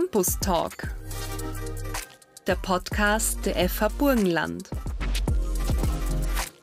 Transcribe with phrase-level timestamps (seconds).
[0.00, 0.94] Campus Talk,
[2.46, 4.70] der Podcast der FH Burgenland.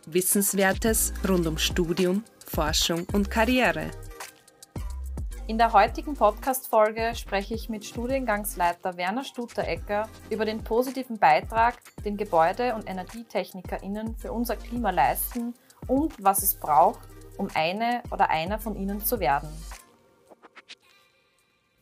[0.08, 3.92] Wissenswertes rund um Studium, Forschung und Karriere.
[5.46, 12.17] In der heutigen Podcast-Folge spreche ich mit Studiengangsleiter Werner Stutter-Ecker über den positiven Beitrag, den
[12.17, 15.54] Gebäude- und EnergietechnikerInnen für unser Klima leisten
[15.85, 17.02] und was es braucht,
[17.38, 19.49] um eine oder einer von ihnen zu werden.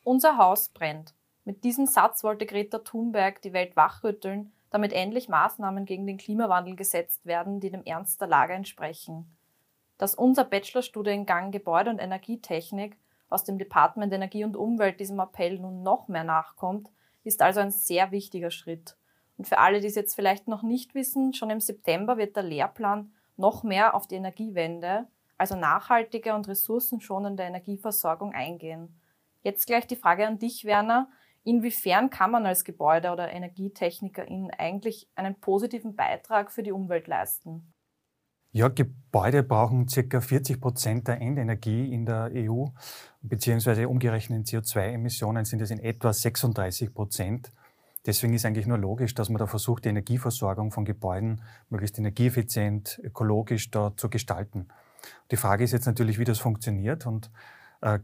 [0.04, 1.15] Unser Haus brennt.
[1.46, 6.76] Mit diesem Satz wollte Greta Thunberg die Welt wachrütteln, damit endlich Maßnahmen gegen den Klimawandel
[6.76, 9.26] gesetzt werden, die dem Ernst der Lage entsprechen.
[9.98, 12.98] Dass unser Bachelorstudiengang Gebäude- und Energietechnik
[13.30, 16.90] aus dem Department Energie und Umwelt diesem Appell nun noch mehr nachkommt,
[17.24, 18.98] ist also ein sehr wichtiger Schritt.
[19.38, 22.44] Und für alle, die es jetzt vielleicht noch nicht wissen, schon im September wird der
[22.44, 29.00] Lehrplan noch mehr auf die Energiewende, also nachhaltige und ressourcenschonende Energieversorgung eingehen.
[29.44, 31.10] Jetzt gleich die Frage an dich, Werner.
[31.46, 37.72] Inwiefern kann man als Gebäude- oder Energietechnikerin eigentlich einen positiven Beitrag für die Umwelt leisten?
[38.52, 40.22] Ja, Gebäude brauchen ca.
[40.22, 42.66] 40 Prozent der Endenergie in der EU,
[43.22, 47.52] beziehungsweise umgerechnet in CO2-Emissionen sind es in etwa 36 Prozent.
[48.08, 53.00] Deswegen ist eigentlich nur logisch, dass man da versucht, die Energieversorgung von Gebäuden möglichst energieeffizient,
[53.04, 54.70] ökologisch da zu gestalten.
[55.30, 57.30] Die Frage ist jetzt natürlich, wie das funktioniert und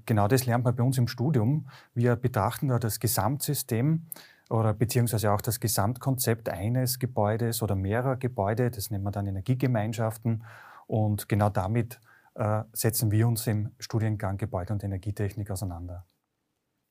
[0.05, 1.67] genau das lernt man bei uns im Studium.
[1.93, 4.05] Wir betrachten da das Gesamtsystem
[4.49, 8.69] oder beziehungsweise auch das Gesamtkonzept eines Gebäudes oder mehrerer Gebäude.
[8.69, 10.43] Das nennen wir dann Energiegemeinschaften.
[10.87, 11.99] Und genau damit
[12.35, 16.05] äh, setzen wir uns im Studiengang Gebäude- und Energietechnik auseinander.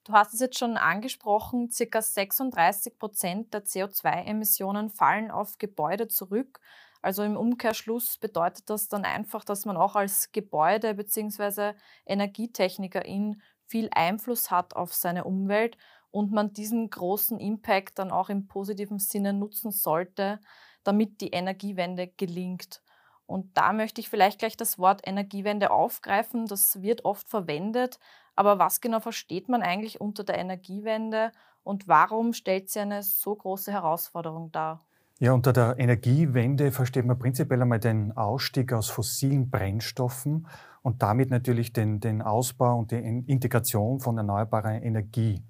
[0.04, 6.60] Du hast es jetzt schon angesprochen, circa 36 Prozent der CO2-Emissionen fallen auf Gebäude zurück.
[7.02, 11.74] Also im Umkehrschluss bedeutet das dann einfach, dass man auch als Gebäude- bzw.
[12.06, 15.76] Energietechnikerin viel Einfluss hat auf seine Umwelt
[16.10, 20.40] und man diesen großen Impact dann auch im positiven Sinne nutzen sollte,
[20.84, 22.82] damit die Energiewende gelingt.
[23.26, 26.46] Und da möchte ich vielleicht gleich das Wort Energiewende aufgreifen.
[26.46, 27.98] Das wird oft verwendet.
[28.34, 31.30] Aber was genau versteht man eigentlich unter der Energiewende
[31.62, 34.84] und warum stellt sie eine so große Herausforderung dar?
[35.22, 40.46] Ja, unter der Energiewende versteht man prinzipiell einmal den Ausstieg aus fossilen Brennstoffen
[40.80, 45.42] und damit natürlich den, den Ausbau und die Integration von erneuerbarer Energie.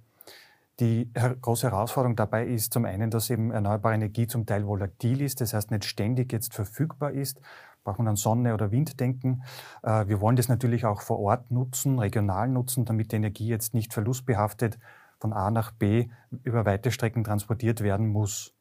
[0.81, 1.09] Die
[1.41, 5.55] große Herausforderung dabei ist zum einen, dass eben erneuerbare Energie zum Teil volatil ist, das
[5.55, 7.41] heißt nicht ständig jetzt verfügbar ist.
[7.85, 9.45] Braucht man an Sonne oder Wind denken.
[9.85, 13.73] Äh, wir wollen das natürlich auch vor Ort nutzen, regional nutzen, damit die Energie jetzt
[13.73, 14.81] nicht verlustbehaftet
[15.21, 16.09] von A nach B
[16.43, 18.53] über weite Strecken transportiert werden muss.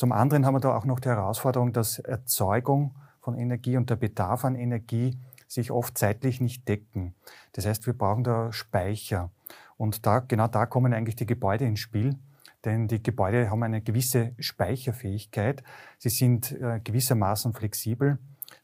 [0.00, 3.96] Zum anderen haben wir da auch noch die Herausforderung, dass Erzeugung von Energie und der
[3.96, 7.14] Bedarf an Energie sich oft zeitlich nicht decken.
[7.52, 9.30] Das heißt, wir brauchen da Speicher.
[9.76, 12.16] Und da, genau da kommen eigentlich die Gebäude ins Spiel.
[12.64, 15.62] Denn die Gebäude haben eine gewisse Speicherfähigkeit.
[15.98, 18.18] Sie sind äh, gewissermaßen flexibel.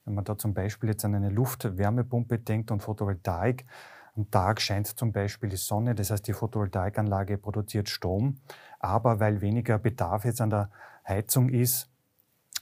[0.06, 3.66] Wenn man da zum Beispiel jetzt an eine Luftwärmepumpe denkt und Photovoltaik,
[4.16, 8.38] am Tag scheint zum Beispiel die Sonne, das heißt die Photovoltaikanlage produziert Strom,
[8.80, 10.70] aber weil weniger Bedarf jetzt an der
[11.06, 11.88] Heizung ist,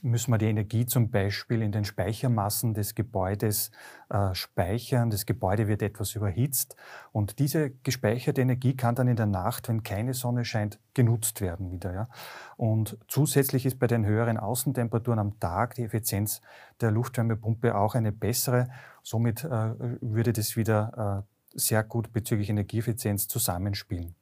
[0.01, 3.71] müssen wir die Energie zum Beispiel in den Speichermassen des Gebäudes
[4.09, 5.09] äh, speichern.
[5.09, 6.75] Das Gebäude wird etwas überhitzt
[7.11, 11.71] und diese gespeicherte Energie kann dann in der Nacht, wenn keine Sonne scheint, genutzt werden
[11.71, 11.93] wieder.
[11.93, 12.09] Ja?
[12.57, 16.41] Und zusätzlich ist bei den höheren Außentemperaturen am Tag die Effizienz
[16.81, 18.69] der Luftwärmepumpe auch eine bessere.
[19.01, 24.15] Somit äh, würde das wieder äh, sehr gut bezüglich Energieeffizienz zusammenspielen.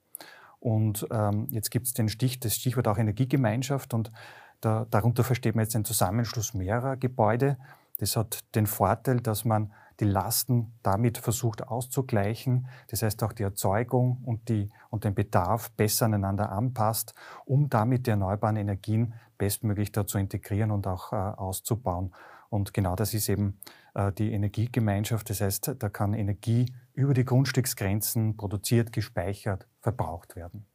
[0.64, 4.14] Und ähm, jetzt gibt es den Stich, das Stichwort auch Energiegemeinschaft und
[4.62, 7.58] da, darunter versteht man jetzt den Zusammenschluss mehrerer Gebäude.
[7.98, 12.70] Das hat den Vorteil, dass man die Lasten damit versucht auszugleichen.
[12.88, 17.14] Das heißt auch die Erzeugung und, die, und den Bedarf besser aneinander anpasst,
[17.44, 22.14] um damit die erneuerbaren Energien bestmöglich da zu integrieren und auch äh, auszubauen.
[22.50, 23.60] Und genau das ist eben
[24.18, 25.30] die Energiegemeinschaft.
[25.30, 30.66] Das heißt, da kann Energie über die Grundstücksgrenzen produziert, gespeichert, verbraucht werden.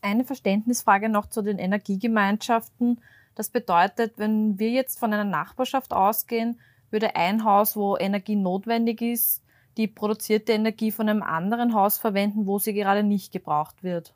[0.00, 3.00] Eine Verständnisfrage noch zu den Energiegemeinschaften.
[3.34, 6.60] Das bedeutet, wenn wir jetzt von einer Nachbarschaft ausgehen,
[6.90, 9.42] würde ein Haus, wo Energie notwendig ist,
[9.76, 14.14] die produzierte Energie von einem anderen Haus verwenden, wo sie gerade nicht gebraucht wird.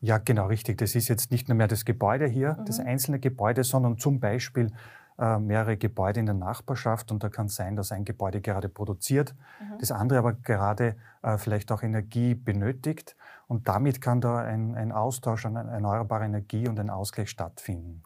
[0.00, 0.78] Ja, genau, richtig.
[0.78, 2.64] Das ist jetzt nicht nur mehr das Gebäude hier, mhm.
[2.66, 4.70] das einzelne Gebäude, sondern zum Beispiel
[5.18, 9.34] äh, mehrere Gebäude in der Nachbarschaft und da kann sein, dass ein Gebäude gerade produziert,
[9.60, 9.78] mhm.
[9.78, 13.16] das andere aber gerade äh, vielleicht auch Energie benötigt
[13.48, 18.02] und damit kann da ein, ein Austausch an erneuerbare Energie und ein Ausgleich stattfinden.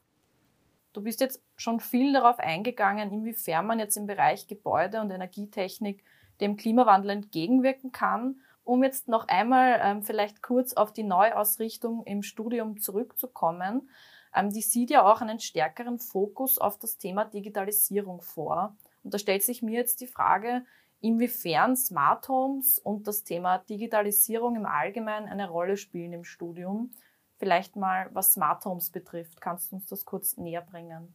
[0.93, 6.03] Du bist jetzt schon viel darauf eingegangen, inwiefern man jetzt im Bereich Gebäude und Energietechnik
[6.41, 12.23] dem Klimawandel entgegenwirken kann Um jetzt noch einmal ähm, vielleicht kurz auf die Neuausrichtung im
[12.23, 13.89] Studium zurückzukommen.
[14.35, 18.77] Ähm, die sieht ja auch einen stärkeren Fokus auf das Thema Digitalisierung vor.
[19.03, 20.65] Und da stellt sich mir jetzt die Frage,
[21.01, 26.93] inwiefern Smart Homes und das Thema Digitalisierung im Allgemeinen eine Rolle spielen im Studium.
[27.39, 29.41] Vielleicht mal, was Smart Homes betrifft.
[29.41, 31.15] Kannst du uns das kurz näher bringen?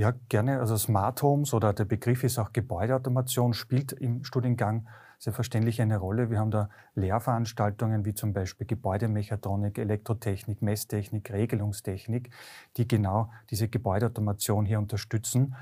[0.00, 0.60] Ja, gerne.
[0.60, 4.88] Also Smart Homes oder der Begriff ist auch Gebäudeautomation, spielt im Studiengang
[5.18, 6.30] selbstverständlich eine Rolle.
[6.30, 12.30] Wir haben da Lehrveranstaltungen wie zum Beispiel Gebäudemechatronik, Elektrotechnik, Messtechnik, Regelungstechnik,
[12.78, 15.54] die genau diese Gebäudeautomation hier unterstützen.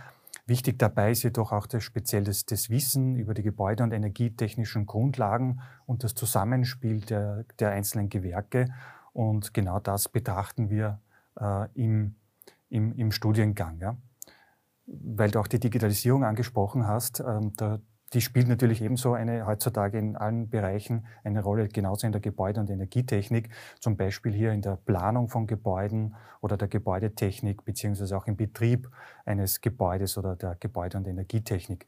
[0.47, 4.87] Wichtig dabei ist jedoch auch das speziell das, das Wissen über die Gebäude- und energietechnischen
[4.87, 8.73] Grundlagen und das Zusammenspiel der, der einzelnen Gewerke.
[9.13, 11.01] Und genau das betrachten wir
[11.41, 12.15] äh, im,
[12.71, 13.81] im, im Studiengang.
[13.81, 13.97] Ja
[14.89, 17.79] weil du auch die Digitalisierung angesprochen hast, ähm, da,
[18.15, 22.61] die spielt natürlich ebenso eine heutzutage in allen Bereichen eine Rolle, genauso in der Gebäude-
[22.61, 23.51] und Energietechnik,
[23.81, 28.91] zum Beispiel hier in der Planung von Gebäuden oder der Gebäudetechnik, beziehungsweise auch im Betrieb
[29.27, 31.87] eines Gebäudes oder der Gebäude- und Energietechnik.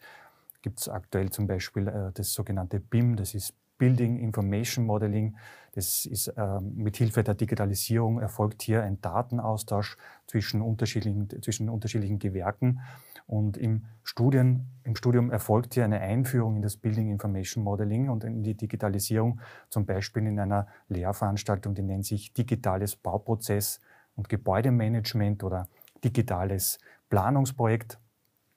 [0.60, 5.36] Gibt es aktuell zum Beispiel äh, das sogenannte BIM, das ist Building Information Modeling.
[5.72, 9.96] Das ist äh, mit Hilfe der Digitalisierung erfolgt hier ein Datenaustausch
[10.26, 12.80] zwischen unterschiedlichen, zwischen unterschiedlichen Gewerken.
[13.26, 18.24] Und im, Studien, im Studium erfolgt hier eine Einführung in das Building Information Modeling und
[18.24, 23.80] in die Digitalisierung, zum Beispiel in einer Lehrveranstaltung, die nennt sich Digitales Bauprozess
[24.16, 25.68] und Gebäudemanagement oder
[26.02, 26.78] Digitales
[27.08, 27.98] Planungsprojekt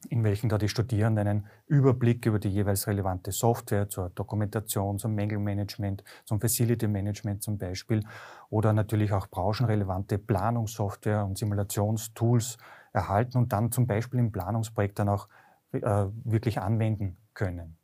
[0.05, 5.15] in welchen da die Studierenden einen Überblick über die jeweils relevante Software zur Dokumentation, zum
[5.15, 8.03] Mängelmanagement, zum Facility Management zum Beispiel
[8.49, 12.57] oder natürlich auch branchenrelevante Planungssoftware und Simulationstools
[12.93, 15.27] erhalten und dann zum Beispiel im Planungsprojekt dann auch
[15.71, 17.77] äh, wirklich anwenden können.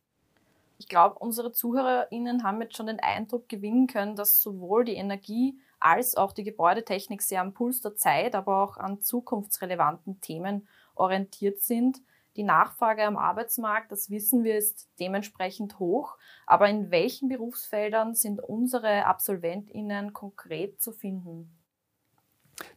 [0.77, 5.59] Ich glaube, unsere ZuhörerInnen haben jetzt schon den Eindruck gewinnen können, dass sowohl die Energie
[5.79, 11.61] als auch die Gebäudetechnik sehr am Puls der Zeit, aber auch an zukunftsrelevanten Themen orientiert
[11.61, 12.01] sind.
[12.39, 16.17] Die Nachfrage am Arbeitsmarkt, das wissen wir, ist dementsprechend hoch.
[16.45, 21.59] Aber in welchen Berufsfeldern sind unsere AbsolventInnen konkret zu finden?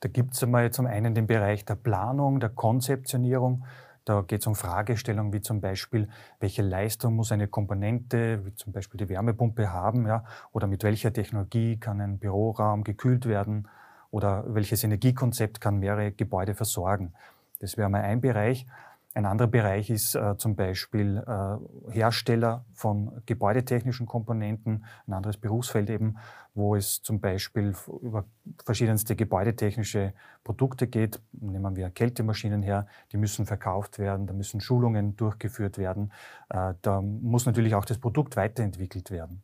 [0.00, 3.64] Da gibt es einmal zum einen den Bereich der Planung, der Konzeptionierung.
[4.04, 6.08] Da geht es um Fragestellungen wie zum Beispiel,
[6.40, 11.12] welche Leistung muss eine Komponente, wie zum Beispiel die Wärmepumpe haben, ja, oder mit welcher
[11.12, 13.68] Technologie kann ein Büroraum gekühlt werden
[14.10, 17.14] oder welches Energiekonzept kann mehrere Gebäude versorgen.
[17.60, 18.66] Das wäre mal ein Bereich.
[19.14, 25.90] Ein anderer Bereich ist äh, zum Beispiel äh, Hersteller von gebäudetechnischen Komponenten, ein anderes Berufsfeld
[25.90, 26.16] eben,
[26.54, 28.24] wo es zum Beispiel über
[28.64, 30.14] verschiedenste gebäudetechnische
[30.44, 31.20] Produkte geht.
[31.32, 36.10] Nehmen wir Kältemaschinen her, die müssen verkauft werden, da müssen Schulungen durchgeführt werden,
[36.48, 39.42] äh, da muss natürlich auch das Produkt weiterentwickelt werden.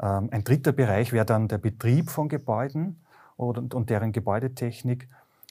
[0.00, 3.02] Ähm, ein dritter Bereich wäre dann der Betrieb von Gebäuden
[3.36, 5.08] und, und deren Gebäudetechnik.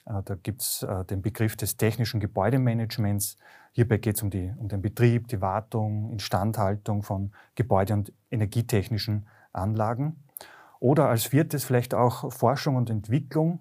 [0.07, 3.37] Äh, da gibt es äh, den Begriff des technischen Gebäudemanagements.
[3.73, 10.23] Hierbei geht es um, um den Betrieb, die Wartung, Instandhaltung von Gebäude- und energietechnischen Anlagen.
[10.79, 13.59] Oder als viertes vielleicht auch Forschung und Entwicklung.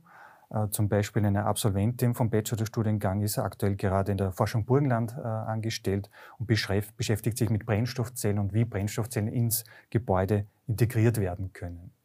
[0.50, 6.10] Äh, zum Beispiel eine Absolventin vom Bachelorstudiengang ist aktuell gerade in der Forschung Burgenland angestellt
[6.38, 11.95] und beschäftigt sich mit Brennstoffzellen und wie Brennstoffzellen ins Gebäude integriert werden können.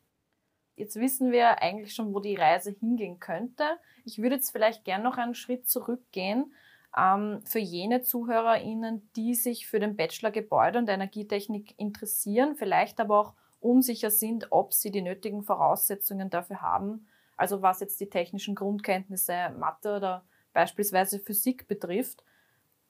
[0.75, 3.63] Jetzt wissen wir eigentlich schon, wo die Reise hingehen könnte.
[4.05, 6.53] Ich würde jetzt vielleicht gern noch einen Schritt zurückgehen
[6.97, 13.19] ähm, für jene ZuhörerInnen, die sich für den Bachelor Gebäude und Energietechnik interessieren, vielleicht aber
[13.19, 17.07] auch unsicher sind, ob sie die nötigen Voraussetzungen dafür haben.
[17.37, 20.23] Also was jetzt die technischen Grundkenntnisse Mathe oder
[20.53, 22.23] beispielsweise Physik betrifft.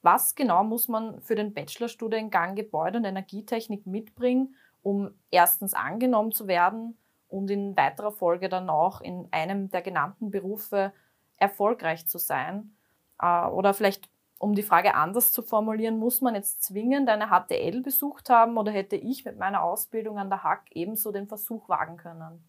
[0.02, 6.48] Was genau muss man für den Bachelorstudiengang Gebäude und Energietechnik mitbringen, um erstens angenommen zu
[6.48, 6.98] werden
[7.32, 10.92] und in weiterer Folge dann auch in einem der genannten Berufe
[11.38, 12.76] erfolgreich zu sein?
[13.20, 17.82] Äh, oder vielleicht, um die Frage anders zu formulieren, muss man jetzt zwingend eine HTL
[17.82, 21.98] besucht haben oder hätte ich mit meiner Ausbildung an der HAC ebenso den Versuch wagen
[21.98, 22.44] können?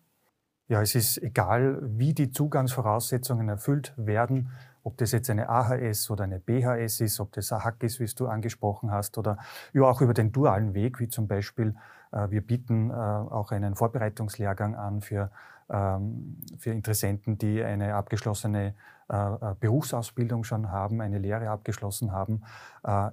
[0.69, 4.51] Ja, es ist egal, wie die Zugangsvoraussetzungen erfüllt werden,
[4.85, 8.05] ob das jetzt eine AHS oder eine BHS ist, ob das ein Hack ist, wie
[8.05, 9.39] es du angesprochen hast, oder
[9.73, 11.75] ja auch über den dualen Weg, wie zum Beispiel
[12.13, 15.31] äh, wir bieten äh, auch einen Vorbereitungslehrgang an für,
[15.69, 18.75] ähm, für Interessenten, die eine abgeschlossene
[19.09, 22.43] äh, Berufsausbildung schon haben, eine Lehre abgeschlossen haben.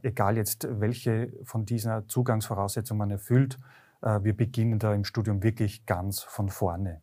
[0.01, 3.57] Egal jetzt, welche von diesen Zugangsvoraussetzungen man erfüllt,
[4.01, 7.01] wir beginnen da im Studium wirklich ganz von vorne.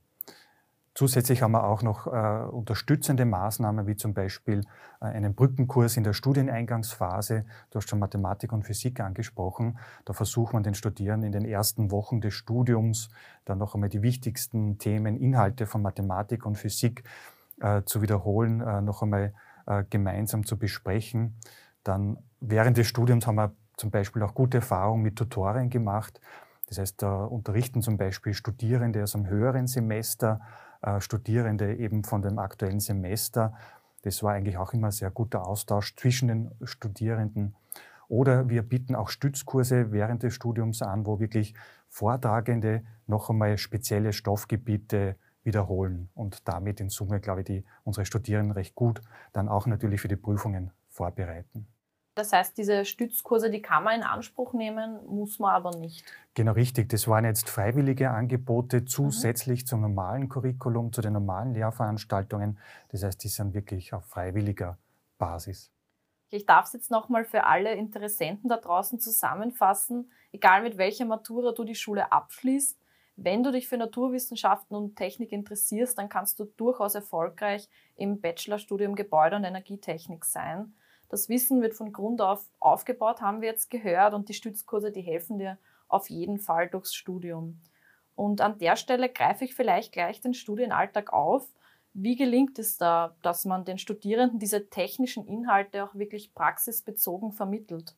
[0.97, 4.63] Zusätzlich haben wir auch noch äh, unterstützende Maßnahmen, wie zum Beispiel
[5.03, 7.45] äh, einen Brückenkurs in der Studieneingangsphase.
[7.71, 9.79] Du hast schon Mathematik und Physik angesprochen.
[10.07, 13.11] Da versucht man den Studierenden in den ersten Wochen des Studiums
[13.45, 17.05] dann noch einmal die wichtigsten Themen, Inhalte von Mathematik und Physik
[17.61, 19.35] äh, zu wiederholen, äh, noch einmal
[19.67, 21.37] äh, gemeinsam zu besprechen.
[21.85, 26.23] Dann während des Studiums haben wir zum Beispiel auch gute Erfahrungen mit Tutorien gemacht.
[26.69, 30.41] Das heißt, da unterrichten zum Beispiel Studierende aus einem höheren Semester
[30.99, 33.55] Studierende eben von dem aktuellen Semester.
[34.03, 37.57] Das war eigentlich auch immer ein sehr guter Austausch zwischen den Studierenden.
[38.09, 41.55] Oder wir bieten auch Stützkurse während des Studiums an, wo wirklich
[41.89, 48.53] Vortragende noch einmal spezielle Stoffgebiete wiederholen und damit in Summe, glaube ich, die, unsere Studierenden
[48.53, 49.01] recht gut
[49.33, 51.67] dann auch natürlich für die Prüfungen vorbereiten.
[52.17, 56.03] Das heißt, diese Stützkurse, die kann man in Anspruch nehmen, muss man aber nicht.
[56.33, 56.89] Genau richtig.
[56.89, 59.67] Das waren jetzt freiwillige Angebote zusätzlich mhm.
[59.67, 62.59] zum normalen Curriculum, zu den normalen Lehrveranstaltungen.
[62.89, 64.79] Das heißt, die sind wirklich auf freiwilliger
[65.19, 65.71] Basis.
[66.31, 70.11] Ich darf es jetzt nochmal für alle Interessenten da draußen zusammenfassen.
[70.33, 72.79] Egal mit welcher Matura du die Schule abschließt,
[73.17, 78.95] wenn du dich für Naturwissenschaften und Technik interessierst, dann kannst du durchaus erfolgreich im Bachelorstudium
[78.95, 80.75] Gebäude- und Energietechnik sein.
[81.09, 85.03] Das Wissen wird von Grund auf aufgebaut, haben wir jetzt gehört, und die Stützkurse, die
[85.03, 85.59] helfen dir
[85.89, 87.61] auf jeden Fall durchs Studium.
[88.15, 91.47] Und an der Stelle greife ich vielleicht gleich den Studienalltag auf.
[91.93, 97.95] Wie gelingt es da, dass man den Studierenden diese technischen Inhalte auch wirklich praxisbezogen vermittelt?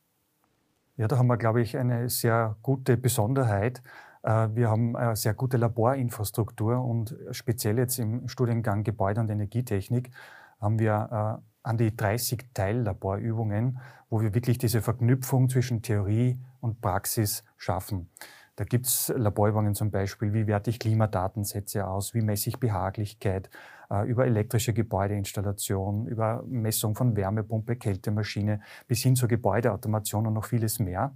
[0.97, 3.81] Ja, da haben wir, glaube ich, eine sehr gute Besonderheit.
[4.23, 10.11] Äh, wir haben eine sehr gute Laborinfrastruktur und speziell jetzt im Studiengang Gebäude- und Energietechnik
[10.59, 16.81] haben wir äh, an die 30 Teillaborübungen, wo wir wirklich diese Verknüpfung zwischen Theorie und
[16.81, 18.09] Praxis schaffen.
[18.55, 23.49] Da gibt es Laborübungen zum Beispiel, wie werte ich Klimadatensätze aus, wie messe ich Behaglichkeit,
[23.89, 30.45] äh, über elektrische Gebäudeinstallation, über Messung von Wärmepumpe, Kältemaschine bis hin zur Gebäudeautomation und noch
[30.45, 31.15] vieles mehr.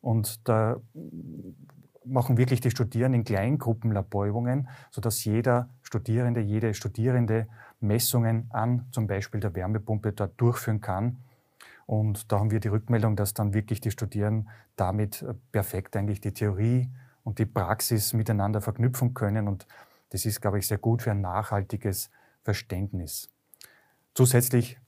[0.00, 0.80] Und da
[2.04, 7.46] machen wirklich die Studierenden in Kleingruppen Laborübungen, sodass jeder Studierende, jede Studierende
[7.80, 11.18] Messungen an zum Beispiel der Wärmepumpe dort durchführen kann.
[11.86, 16.20] Und da haben wir die Rückmeldung, dass dann wirklich die Studierenden damit äh, perfekt eigentlich
[16.20, 16.88] die Theorie
[17.24, 19.48] und die Praxis miteinander verknüpfen können.
[19.48, 19.66] Und
[20.10, 22.10] das ist, glaube ich, sehr gut für ein nachhaltiges
[22.42, 23.28] Verständnis.
[24.14, 24.78] Zusätzlich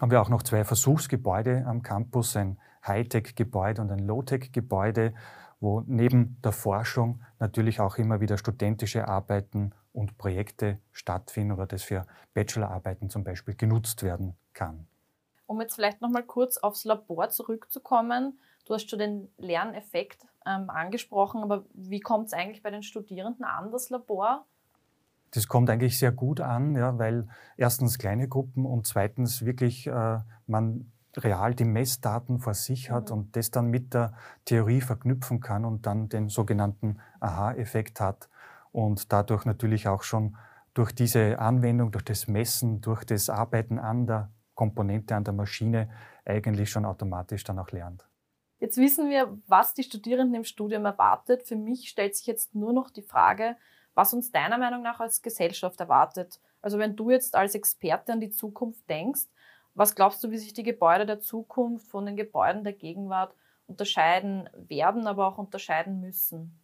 [0.00, 5.14] haben wir auch noch zwei Versuchsgebäude am Campus, ein Hightech-Gebäude und ein Low-Tech-Gebäude,
[5.60, 11.82] wo neben der Forschung natürlich auch immer wieder studentische Arbeiten und Projekte stattfinden oder das
[11.82, 14.86] für Bachelorarbeiten zum Beispiel genutzt werden kann.
[15.46, 18.38] Um jetzt vielleicht nochmal kurz aufs Labor zurückzukommen.
[18.66, 23.44] Du hast schon den Lerneffekt ähm, angesprochen, aber wie kommt es eigentlich bei den Studierenden
[23.44, 24.44] an, das Labor?
[25.30, 30.18] Das kommt eigentlich sehr gut an, ja, weil erstens kleine Gruppen und zweitens wirklich äh,
[30.46, 33.16] man real die Messdaten vor sich hat mhm.
[33.16, 38.28] und das dann mit der Theorie verknüpfen kann und dann den sogenannten Aha-Effekt hat
[38.74, 40.36] und dadurch natürlich auch schon
[40.74, 45.88] durch diese Anwendung, durch das Messen, durch das Arbeiten an der Komponente, an der Maschine
[46.24, 48.04] eigentlich schon automatisch dann auch lernt.
[48.58, 51.44] Jetzt wissen wir, was die Studierenden im Studium erwartet.
[51.44, 53.56] Für mich stellt sich jetzt nur noch die Frage,
[53.94, 56.40] was uns deiner Meinung nach als Gesellschaft erwartet.
[56.60, 59.26] Also wenn du jetzt als Experte an die Zukunft denkst,
[59.74, 63.36] was glaubst du, wie sich die Gebäude der Zukunft von den Gebäuden der Gegenwart
[63.68, 66.63] unterscheiden werden, aber auch unterscheiden müssen?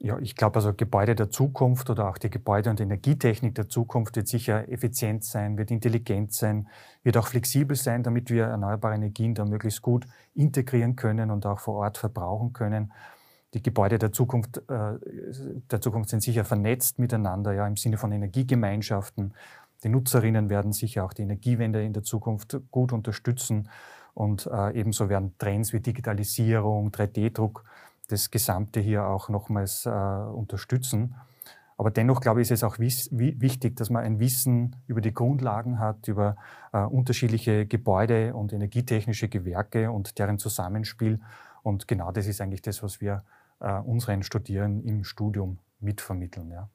[0.00, 4.14] Ja, ich glaube, also Gebäude der Zukunft oder auch die Gebäude- und Energietechnik der Zukunft
[4.14, 6.68] wird sicher effizient sein, wird intelligent sein,
[7.02, 11.58] wird auch flexibel sein, damit wir erneuerbare Energien da möglichst gut integrieren können und auch
[11.58, 12.92] vor Ort verbrauchen können.
[13.54, 14.98] Die Gebäude der Zukunft, äh,
[15.70, 19.34] der Zukunft sind sicher vernetzt miteinander, ja, im Sinne von Energiegemeinschaften.
[19.82, 23.68] Die Nutzerinnen werden sicher auch die Energiewende in der Zukunft gut unterstützen
[24.14, 27.64] und äh, ebenso werden Trends wie Digitalisierung, 3D-Druck
[28.08, 31.14] das Gesamte hier auch nochmals äh, unterstützen.
[31.76, 35.78] Aber dennoch, glaube ich, ist es auch wichtig, dass man ein Wissen über die Grundlagen
[35.78, 36.36] hat, über
[36.72, 41.20] äh, unterschiedliche Gebäude und energietechnische Gewerke und deren Zusammenspiel.
[41.62, 43.22] Und genau das ist eigentlich das, was wir
[43.60, 46.50] äh, unseren Studierenden im Studium mitvermitteln.
[46.50, 46.68] Ja.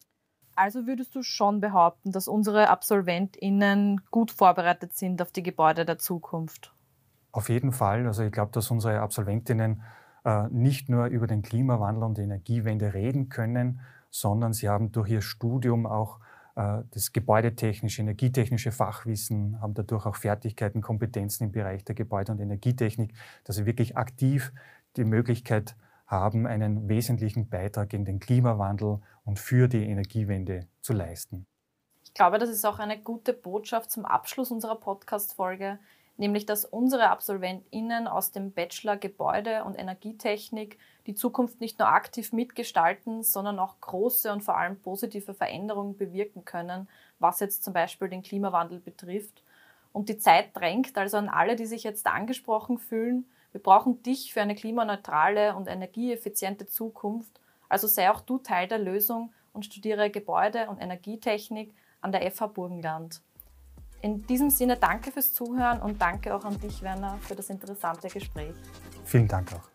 [0.56, 5.98] Also würdest du schon behaupten, dass unsere AbsolventInnen gut vorbereitet sind auf die Gebäude der
[5.98, 6.74] Zukunft?
[7.32, 8.06] Auf jeden Fall.
[8.06, 9.82] Also ich glaube, dass unsere Absolventinnen
[10.50, 15.22] nicht nur über den Klimawandel und die Energiewende reden können, sondern sie haben durch ihr
[15.22, 16.20] Studium auch
[16.56, 22.40] äh, das gebäudetechnische, energietechnische Fachwissen, haben dadurch auch Fertigkeiten, Kompetenzen im Bereich der Gebäude- und
[22.40, 23.14] Energietechnik,
[23.44, 24.54] dass sie wirklich aktiv
[24.96, 25.76] die Möglichkeit
[26.06, 31.48] haben, einen wesentlichen Beitrag gegen den Klimawandel und für die Energiewende zu leisten.
[32.04, 35.80] Ich glaube, das ist auch eine gute Botschaft zum Abschluss unserer Podcast-Folge,
[36.18, 40.78] nämlich dass unsere AbsolventInnen aus dem Bachelor Gebäude- und Energietechnik
[41.08, 46.46] die Zukunft nicht nur aktiv mitgestalten, sondern auch große und vor allem positive Veränderungen bewirken
[46.46, 46.88] können,
[47.20, 49.44] was jetzt zum Beispiel den Klimawandel betrifft.
[49.92, 53.26] Und die Zeit drängt also an alle, die sich jetzt angesprochen fühlen.
[53.52, 57.40] Wir brauchen dich für eine klimaneutrale und energieeffiziente Zukunft.
[57.70, 62.48] Also sei auch du Teil der Lösung und studiere Gebäude- und Energietechnik an der FH
[62.48, 63.22] Burgenland.
[64.04, 68.10] In diesem Sinne danke fürs Zuhören und danke auch an dich, Werner, für das interessante
[68.10, 68.54] Gespräch.
[69.06, 69.73] Vielen Dank auch.